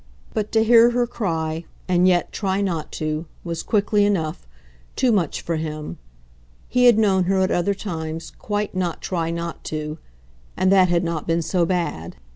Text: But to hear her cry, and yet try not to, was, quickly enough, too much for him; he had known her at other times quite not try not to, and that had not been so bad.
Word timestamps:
But 0.33 0.51
to 0.53 0.63
hear 0.63 0.89
her 0.89 1.05
cry, 1.05 1.65
and 1.87 2.07
yet 2.07 2.31
try 2.33 2.59
not 2.59 2.91
to, 2.93 3.27
was, 3.43 3.61
quickly 3.61 4.03
enough, 4.03 4.47
too 4.95 5.11
much 5.11 5.41
for 5.41 5.57
him; 5.57 5.99
he 6.67 6.85
had 6.85 6.97
known 6.97 7.25
her 7.25 7.39
at 7.41 7.51
other 7.51 7.75
times 7.75 8.31
quite 8.31 8.73
not 8.73 9.03
try 9.03 9.29
not 9.29 9.63
to, 9.65 9.99
and 10.57 10.71
that 10.71 10.89
had 10.89 11.03
not 11.03 11.27
been 11.27 11.43
so 11.43 11.67
bad. 11.67 12.15